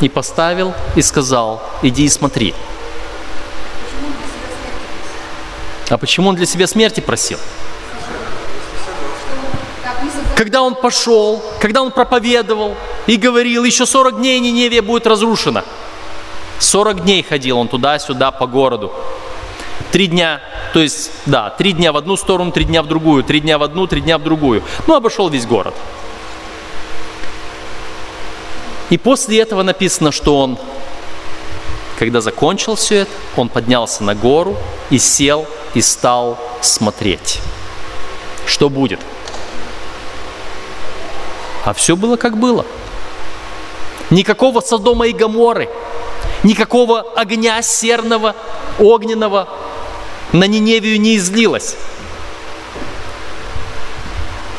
[0.00, 2.52] и поставил и сказал, иди и смотри.
[5.88, 7.38] А почему он для себя смерти просил?
[10.36, 12.76] Когда он пошел, когда он проповедовал
[13.06, 15.64] и говорил, еще 40 дней Ниневия будет разрушена.
[16.58, 18.92] 40 дней ходил он туда-сюда по городу.
[19.90, 20.42] Три дня,
[20.74, 23.62] то есть, да, три дня в одну сторону, три дня в другую, три дня в
[23.62, 24.62] одну, три дня в другую.
[24.86, 25.74] Ну, обошел весь город.
[28.90, 30.58] И после этого написано, что он,
[31.98, 34.54] когда закончил все это, он поднялся на гору
[34.90, 37.40] и сел и стал смотреть,
[38.44, 39.00] что будет.
[41.66, 42.64] А все было как было.
[44.10, 45.68] Никакого Содома и Гаморы,
[46.44, 48.36] никакого огня серного,
[48.78, 49.48] огненного
[50.32, 51.76] на Ниневию не излилось.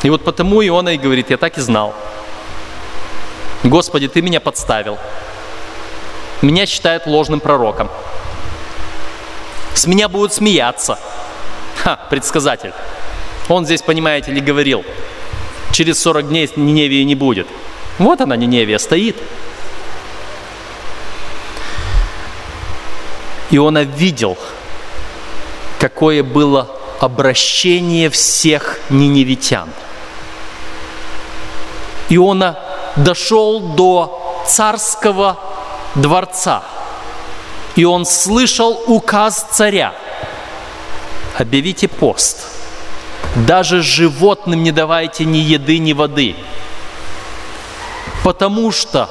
[0.02, 1.94] И вот потому Иона и говорит, я так и знал.
[3.64, 4.98] Господи, Ты меня подставил.
[6.42, 7.88] Меня считают ложным пророком.
[9.72, 10.98] С меня будут смеяться.
[11.82, 12.74] Ха, предсказатель.
[13.48, 14.84] Он здесь, понимаете ли, говорил,
[15.78, 17.46] через 40 дней Ниневии не будет.
[18.00, 19.16] Вот она, Ниневия, стоит.
[23.50, 24.36] Иона видел,
[25.78, 26.68] какое было
[26.98, 29.70] обращение всех ниневитян.
[32.08, 32.58] Иона
[32.96, 35.38] дошел до царского
[35.94, 36.64] дворца,
[37.76, 39.94] и он слышал указ царя.
[41.38, 42.57] Объявите пост.
[43.46, 46.34] Даже животным не давайте ни еды, ни воды.
[48.24, 49.08] Потому что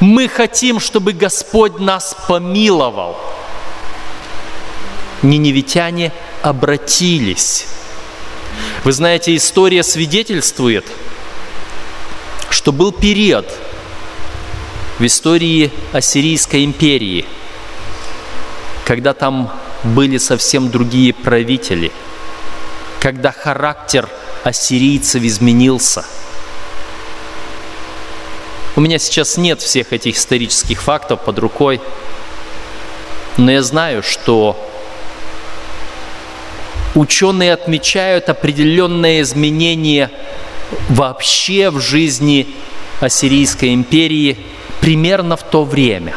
[0.00, 3.16] мы хотим, чтобы Господь нас помиловал.
[5.22, 6.12] Ниневитяне
[6.42, 7.66] обратились.
[8.84, 10.86] Вы знаете, история свидетельствует,
[12.50, 13.46] что был период
[14.98, 17.26] в истории Ассирийской империи,
[18.84, 19.52] когда там
[19.82, 21.90] были совсем другие правители,
[23.00, 24.08] когда характер
[24.44, 26.04] ассирийцев изменился–
[28.76, 31.80] у меня сейчас нет всех этих исторических фактов под рукой,
[33.38, 34.54] но я знаю, что
[36.94, 40.10] ученые отмечают определенные изменения
[40.90, 42.48] вообще в жизни
[43.00, 44.36] Ассирийской империи
[44.82, 46.14] примерно в то время.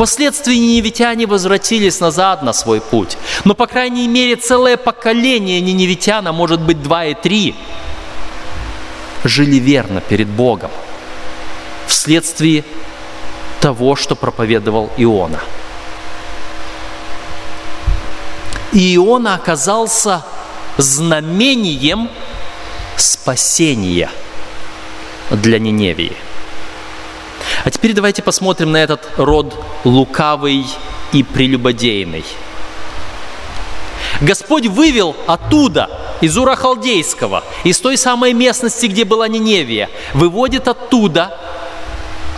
[0.00, 3.18] Впоследствии ниневитяне возвратились назад на свой путь.
[3.44, 7.54] Но, по крайней мере, целое поколение ниневитян, а может быть два и три,
[9.24, 10.70] жили верно перед Богом
[11.86, 12.64] вследствие
[13.60, 15.40] того, что проповедовал Иона.
[18.72, 20.24] И Иона оказался
[20.78, 22.08] знамением
[22.96, 24.08] спасения
[25.30, 26.16] для Ниневии.
[27.64, 29.54] А теперь давайте посмотрим на этот род
[29.84, 30.66] лукавый
[31.12, 32.24] и прелюбодейный.
[34.20, 35.88] Господь вывел оттуда,
[36.20, 41.36] из Ура Халдейского, из той самой местности, где была Ниневия, выводит оттуда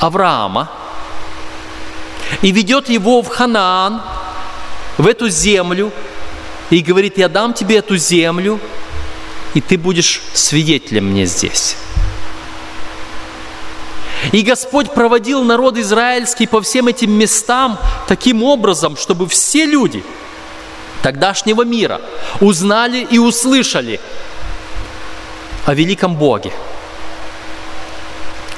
[0.01, 0.70] Авраама
[2.43, 4.03] и ведет его в Ханаан,
[4.99, 5.91] в эту землю,
[6.70, 8.59] и говорит, я дам тебе эту землю,
[9.55, 11.77] и ты будешь свидетелем мне здесь.
[14.31, 20.05] И Господь проводил народ израильский по всем этим местам таким образом, чтобы все люди
[21.03, 22.01] тогдашнего мира
[22.41, 24.01] узнали и услышали
[25.66, 26.53] о великом Боге–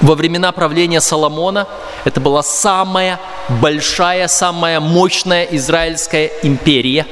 [0.05, 1.67] во времена правления Соломона
[2.05, 7.07] это была самая большая, самая мощная израильская империя.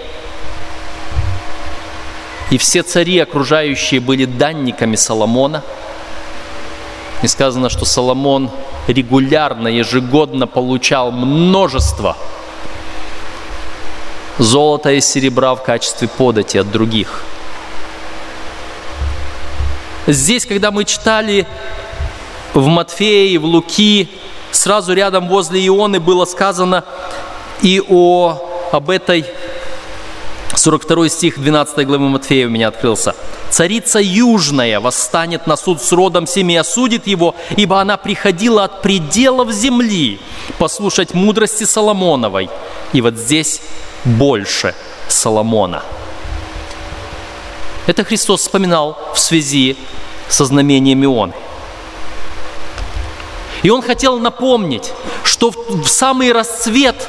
[2.50, 5.62] И все цари, окружающие, были данниками Соломона.
[7.22, 8.50] И сказано, что Соломон
[8.88, 12.16] регулярно, ежегодно получал множество
[14.38, 17.24] золота и серебра в качестве подати от других.
[20.06, 21.46] Здесь, когда мы читали
[22.54, 24.08] в Матфея и в Луки,
[24.50, 26.84] сразу рядом возле Ионы было сказано
[27.62, 28.36] и о,
[28.72, 29.24] об этой
[30.62, 33.16] 42 стих 12 главы Матфея у меня открылся.
[33.50, 38.80] «Царица южная восстанет на суд с родом семи и осудит его, ибо она приходила от
[38.80, 40.20] пределов земли
[40.58, 42.48] послушать мудрости Соломоновой».
[42.92, 43.60] И вот здесь
[44.04, 44.76] больше
[45.08, 45.82] Соломона.
[47.88, 49.76] Это Христос вспоминал в связи
[50.28, 51.34] со знамением Ионы.
[53.64, 54.92] И он хотел напомнить,
[55.24, 57.08] что в самый расцвет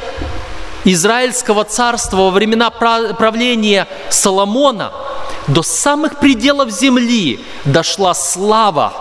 [0.86, 4.92] Израильского царства во времена правления Соломона
[5.48, 8.94] до самых пределов земли дошла слава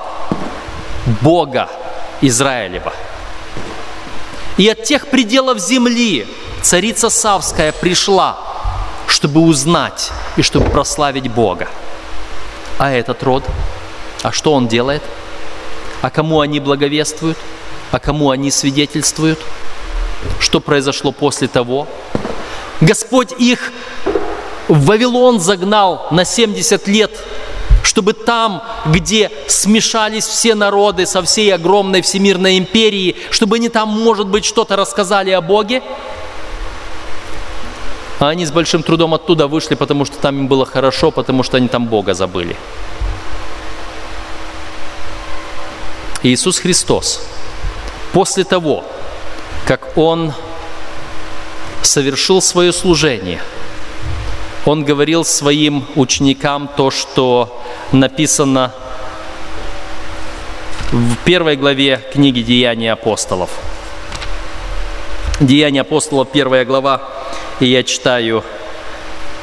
[1.20, 1.68] Бога
[2.20, 2.92] Израилева.
[4.56, 6.26] И от тех пределов земли
[6.62, 8.38] царица Савская пришла,
[9.06, 11.68] чтобы узнать и чтобы прославить Бога.
[12.78, 13.44] А этот род,
[14.22, 15.02] а что он делает–
[16.02, 17.38] а кому они благовествуют?
[17.92, 19.38] А кому они свидетельствуют?
[20.40, 21.86] Что произошло после того?
[22.80, 23.72] Господь их
[24.68, 27.12] в Вавилон загнал на 70 лет,
[27.82, 34.26] чтобы там, где смешались все народы со всей огромной всемирной империи, чтобы они там, может
[34.28, 35.82] быть, что-то рассказали о Боге.
[38.18, 41.56] А они с большим трудом оттуда вышли, потому что там им было хорошо, потому что
[41.56, 42.56] они там Бога забыли.
[46.22, 47.20] Иисус Христос,
[48.12, 48.84] после того,
[49.96, 50.32] Он
[51.82, 53.42] совершил свое служение,
[54.64, 58.72] Он говорил своим ученикам то, что написано
[60.92, 63.50] в первой главе книги «Деяния апостолов».
[65.40, 67.02] Деяния апостолов, первая глава,
[67.58, 68.44] и я читаю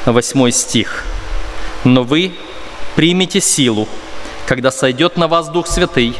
[0.06, 1.04] восьмой стих.
[1.84, 2.32] «Но вы
[2.96, 3.88] примите силу,
[4.46, 6.14] когда сойдет на вас Дух Святый,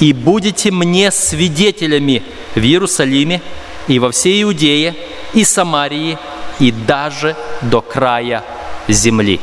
[0.00, 2.22] и будете мне свидетелями
[2.54, 3.42] в Иерусалиме
[3.86, 4.94] и во всей Иудее
[5.32, 6.18] и Самарии
[6.58, 8.44] и даже до края
[8.88, 9.40] земли.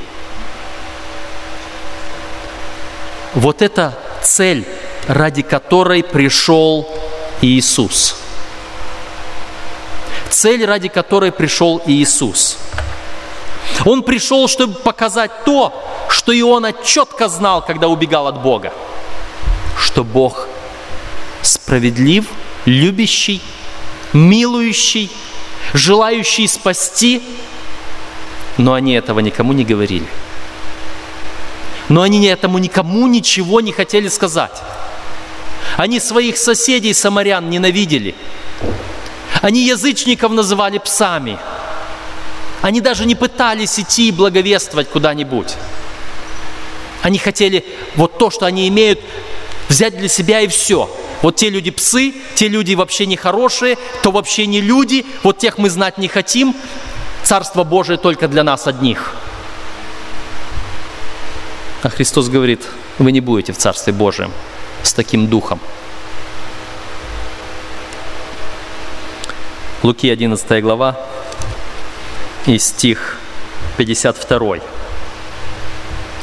[3.34, 4.66] Вот это цель,
[5.08, 6.88] ради которой пришел
[7.42, 8.16] Иисус.
[10.30, 12.58] Цель, ради которой пришел Иисус.
[13.86, 15.74] Он пришел, чтобы показать то,
[16.10, 18.74] что Иона четко знал, когда убегал от Бога–
[19.92, 20.48] что Бог
[21.42, 22.26] справедлив,
[22.66, 23.42] любящий,
[24.14, 25.10] милующий,
[25.74, 27.22] желающий спасти,
[28.58, 30.08] но они этого никому не говорили.
[31.90, 34.62] Но они этому никому ничего не хотели сказать.
[35.78, 38.16] Они своих соседей самарян ненавидели.
[39.42, 41.38] Они язычников называли псами.
[42.62, 45.56] Они даже не пытались идти и благовествовать куда-нибудь.
[47.02, 49.00] Они хотели вот то, что они имеют,
[49.72, 50.90] взять для себя и все.
[51.22, 55.70] Вот те люди псы, те люди вообще нехорошие, то вообще не люди, вот тех мы
[55.70, 56.54] знать не хотим.
[57.24, 59.16] Царство Божие только для нас одних.
[61.84, 62.68] А Христос говорит,
[63.00, 64.32] вы не будете в Царстве Божьем
[64.84, 65.60] с таким духом.
[69.84, 71.00] Луки 11 глава
[72.46, 73.18] и стих
[73.78, 74.71] 52.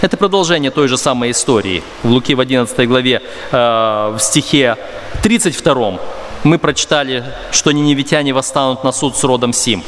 [0.00, 1.82] Это продолжение той же самой истории.
[2.04, 3.20] В Луки в 11 главе,
[3.50, 3.56] э,
[4.16, 4.76] в стихе
[5.22, 5.98] 32
[6.44, 9.82] мы прочитали, что ниневитяне восстанут на суд с родом Сим.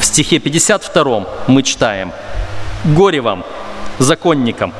[0.00, 2.12] В стихе 52 мы читаем
[2.84, 3.44] «Горе вам,
[3.98, 4.72] законникам,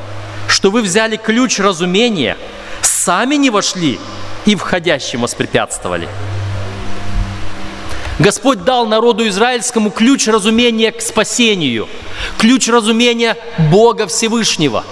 [0.47, 2.35] что вы взяли ключ разумения,
[2.81, 3.99] сами не вошли
[4.45, 6.09] и входящим воспрепятствовали».
[8.19, 11.87] Господь дал народу израильскому ключ разумения к спасению,
[12.37, 13.37] ключ разумения
[13.71, 14.83] Бога Всевышнего.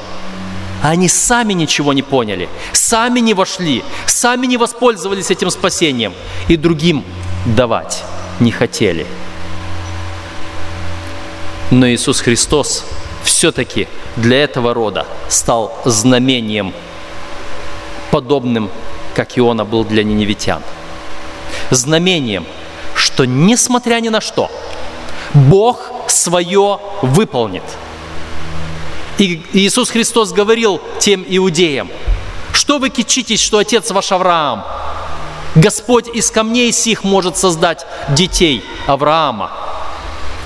[0.82, 6.14] А они сами ничего не поняли, сами не вошли, сами не воспользовались этим спасением
[6.48, 7.04] и другим
[7.46, 8.04] давать
[8.40, 9.06] не хотели.
[11.70, 12.84] Но Иисус Христос
[13.24, 16.74] все-таки для этого рода стал знамением,
[18.10, 18.72] подобным,
[19.14, 20.64] как Иона был для ниневитян.
[21.70, 22.46] Знамением–
[23.14, 24.50] что несмотря ни на что,
[25.34, 27.64] Бог свое выполнит.
[29.20, 31.90] И Иисус Христос говорил тем иудеям,
[32.52, 34.66] что вы кичитесь, что отец ваш Авраам?
[35.54, 39.52] Господь из камней сих может создать детей Авраама.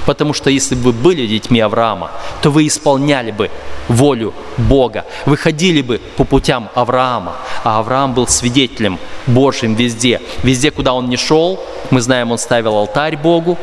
[0.05, 3.49] Потому что если бы вы были детьми Авраама, то вы исполняли бы
[3.87, 5.05] волю Бога.
[5.25, 7.35] Вы ходили бы по путям Авраама.
[7.63, 10.21] А Авраам был свидетелем Божьим везде.
[10.43, 11.59] Везде, куда он не шел,
[11.91, 13.57] мы знаем, он ставил алтарь Богу.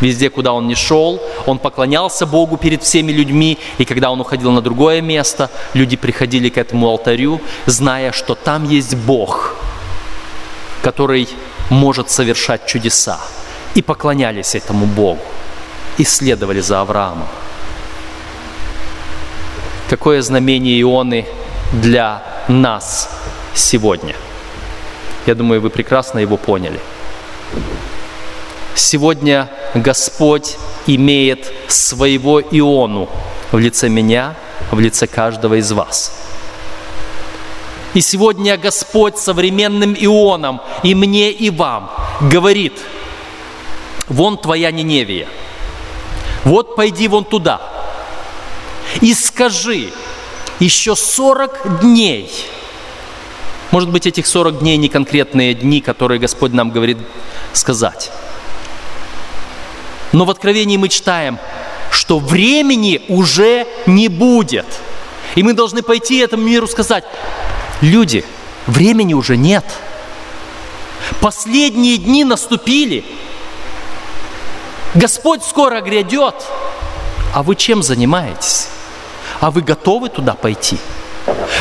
[0.00, 3.58] Везде, куда он не шел, он поклонялся Богу перед всеми людьми.
[3.78, 8.68] И когда он уходил на другое место, люди приходили к этому алтарю, зная, что там
[8.68, 9.54] есть Бог,
[10.82, 11.28] который
[11.70, 13.18] может совершать чудеса.
[13.74, 15.20] И поклонялись этому Богу
[15.98, 17.28] и следовали за Авраамом.
[19.88, 21.26] Какое знамение Ионы
[21.72, 23.08] для нас
[23.54, 24.14] сегодня?
[25.26, 26.80] Я думаю, вы прекрасно его поняли.
[28.74, 33.08] Сегодня Господь имеет своего Иону
[33.50, 34.34] в лице меня,
[34.70, 36.12] в лице каждого из вас.
[37.94, 41.90] И сегодня Господь современным Ионом и мне, и вам
[42.20, 42.74] говорит,
[44.08, 45.28] вон твоя Ниневия–
[46.46, 47.60] вот пойди вон туда
[49.00, 49.90] и скажи,
[50.60, 52.30] еще 40 дней.
[53.72, 56.98] Может быть, этих 40 дней не конкретные дни, которые Господь нам говорит
[57.52, 58.12] сказать.
[60.12, 61.38] Но в Откровении мы читаем,
[61.90, 64.66] что времени уже не будет.
[65.34, 67.04] И мы должны пойти этому миру сказать,
[67.80, 68.24] люди,
[68.68, 69.64] времени уже нет.
[71.20, 73.04] Последние дни наступили–
[74.96, 76.34] Господь скоро грядет,
[77.34, 78.68] а вы чем занимаетесь?
[79.40, 80.78] А вы готовы туда пойти?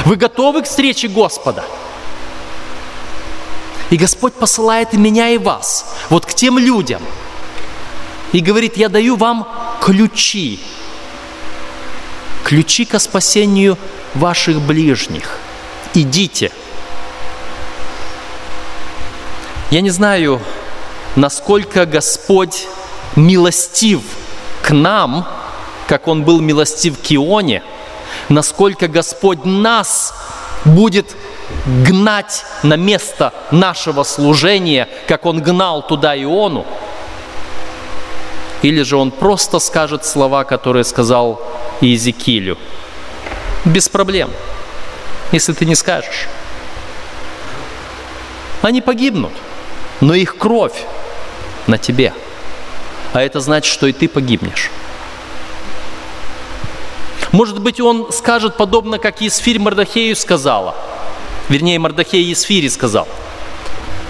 [0.05, 1.65] Вы готовы к встрече Господа?
[3.89, 7.01] И Господь посылает и меня, и вас, вот к тем людям.
[8.31, 9.45] И говорит, я даю вам
[9.81, 10.61] ключи.
[12.45, 13.77] Ключи ко спасению
[14.13, 15.39] ваших ближних.
[15.93, 16.53] Идите.
[19.71, 20.39] Я не знаю,
[21.17, 22.67] насколько Господь
[23.15, 24.01] милостив
[24.61, 25.27] к нам,
[25.87, 27.63] как Он был милостив к Ионе,
[28.29, 30.13] насколько Господь нас
[30.65, 31.15] будет
[31.87, 36.65] гнать на место нашего служения, как Он гнал туда Иону,
[38.61, 41.41] или же Он просто скажет слова, которые сказал
[41.81, 42.57] Иезекиилю.
[43.63, 44.31] Без проблем,
[45.31, 46.27] если ты не скажешь.
[48.61, 49.33] Они погибнут,
[50.01, 50.83] но их кровь
[51.67, 52.13] на тебе.
[53.15, 54.69] А это значит, что и ты погибнешь.
[57.31, 60.75] Может быть, он скажет подобно, как Есфирь Мардахею сказала–
[61.49, 63.07] вернее, Мардахей Есфири сказал.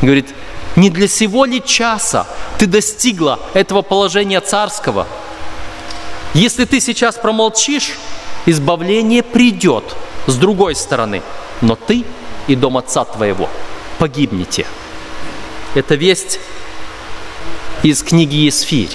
[0.02, 0.34] Говорит,
[0.76, 2.28] не для сего ли часа
[2.58, 5.08] ты достигла этого положения царского?
[6.34, 7.94] Если ты сейчас промолчишь,
[8.46, 9.96] избавление придет
[10.28, 11.22] с другой стороны,
[11.62, 12.04] но ты
[12.48, 13.50] и дом отца твоего
[14.00, 14.68] погибнете.
[15.76, 16.40] Это весть
[17.86, 18.90] из книги Есфирь.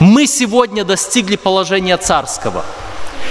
[0.00, 2.64] Мы сегодня достигли положения царского.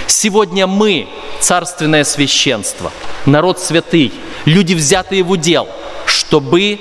[0.06, 1.08] Сегодня мы
[1.40, 2.90] царственное священство–
[3.26, 4.14] народ святый,
[4.46, 5.68] люди, взятые в удел,
[6.06, 6.80] чтобы,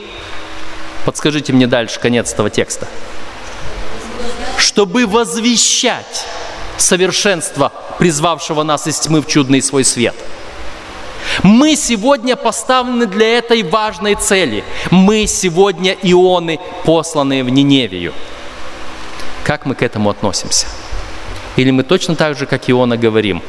[1.06, 2.88] подскажите мне дальше конец этого текста,
[4.58, 6.26] чтобы возвещать
[6.78, 10.16] совершенство, призвавшего нас из тьмы в чудный свой свет.
[11.44, 14.64] Мы сегодня поставлены для этой важной цели.
[14.92, 18.14] Мы сегодня ионы, посланные в Ниневию.
[19.44, 20.68] Как мы к этому относимся?
[21.56, 23.42] Или мы точно так же, как Иона, говорим,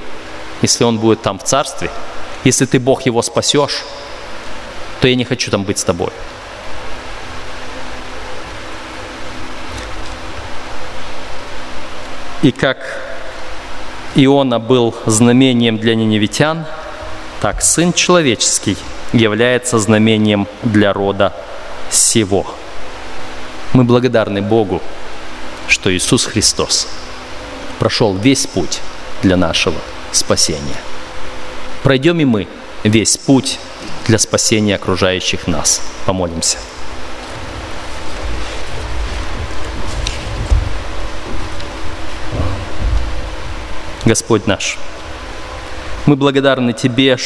[0.63, 1.91] если он будет там в царстве–
[2.47, 3.83] если ты, Бог, его спасешь,
[5.01, 6.11] то я не хочу там быть с тобой.
[12.43, 12.79] И как
[14.15, 16.67] Иона был знамением для неневитян,
[17.41, 18.77] так Сын Человеческий
[19.13, 21.33] является знамением для рода
[21.91, 22.47] сего.
[23.73, 24.83] Мы благодарны Богу,
[25.69, 26.89] что Иисус Христос
[27.79, 28.81] прошел весь путь
[29.23, 29.77] для нашего
[30.13, 30.77] спасения
[31.87, 32.49] пройдем и мы
[32.83, 33.61] весь путь
[34.09, 35.81] для спасения окружающих нас.
[36.05, 36.59] Помолимся.
[44.05, 44.79] Господь наш,
[46.07, 47.15] мы благодарны Тебе,